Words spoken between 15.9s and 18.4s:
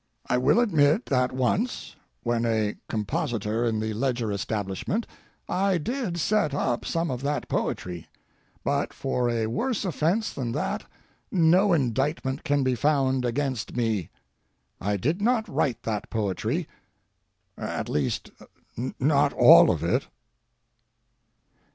poetry—at least,